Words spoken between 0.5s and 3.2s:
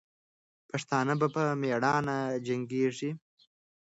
پښتانه به په میړانې جنګېږي.